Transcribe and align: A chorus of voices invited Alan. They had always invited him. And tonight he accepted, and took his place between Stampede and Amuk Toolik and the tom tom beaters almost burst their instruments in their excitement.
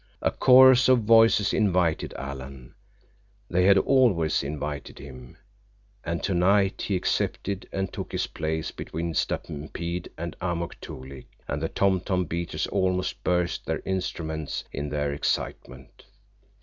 A 0.23 0.31
chorus 0.31 0.89
of 0.89 1.01
voices 1.03 1.53
invited 1.53 2.11
Alan. 2.17 2.73
They 3.51 3.65
had 3.65 3.77
always 3.77 4.41
invited 4.41 4.97
him. 4.97 5.37
And 6.03 6.23
tonight 6.23 6.81
he 6.81 6.95
accepted, 6.95 7.69
and 7.71 7.93
took 7.93 8.11
his 8.11 8.25
place 8.25 8.71
between 8.71 9.13
Stampede 9.13 10.09
and 10.17 10.35
Amuk 10.41 10.73
Toolik 10.81 11.27
and 11.47 11.61
the 11.61 11.69
tom 11.69 11.99
tom 11.99 12.25
beaters 12.25 12.65
almost 12.65 13.23
burst 13.23 13.67
their 13.67 13.83
instruments 13.85 14.63
in 14.71 14.89
their 14.89 15.13
excitement. 15.13 16.03